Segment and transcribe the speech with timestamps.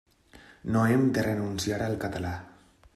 [0.75, 2.37] No hem de renunciar al català.